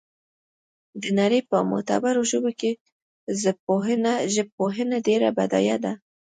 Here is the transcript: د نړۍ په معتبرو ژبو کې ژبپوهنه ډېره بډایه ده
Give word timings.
د 1.01 1.03
نړۍ 1.19 1.41
په 1.49 1.57
معتبرو 1.71 2.21
ژبو 2.31 2.51
کې 2.59 2.71
ژبپوهنه 4.35 4.97
ډېره 5.07 5.29
بډایه 5.37 5.77
ده 5.83 5.93